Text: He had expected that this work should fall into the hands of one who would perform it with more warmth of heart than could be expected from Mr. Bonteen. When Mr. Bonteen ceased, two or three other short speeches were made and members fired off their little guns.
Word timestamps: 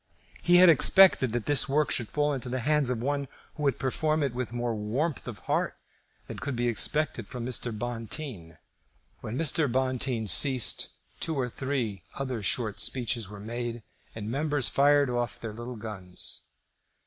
He 0.41 0.55
had 0.55 0.67
expected 0.67 1.31
that 1.31 1.45
this 1.45 1.69
work 1.69 1.91
should 1.91 2.09
fall 2.09 2.33
into 2.33 2.49
the 2.49 2.61
hands 2.61 2.89
of 2.89 3.03
one 3.03 3.27
who 3.53 3.61
would 3.61 3.77
perform 3.77 4.23
it 4.23 4.33
with 4.33 4.51
more 4.51 4.73
warmth 4.73 5.27
of 5.27 5.37
heart 5.45 5.77
than 6.25 6.39
could 6.39 6.55
be 6.55 6.67
expected 6.67 7.27
from 7.27 7.45
Mr. 7.45 7.71
Bonteen. 7.71 8.57
When 9.19 9.37
Mr. 9.37 9.71
Bonteen 9.71 10.25
ceased, 10.25 10.91
two 11.19 11.35
or 11.39 11.49
three 11.49 12.01
other 12.15 12.41
short 12.41 12.79
speeches 12.79 13.29
were 13.29 13.39
made 13.39 13.83
and 14.15 14.27
members 14.27 14.69
fired 14.69 15.07
off 15.11 15.39
their 15.39 15.53
little 15.53 15.75
guns. 15.75 16.49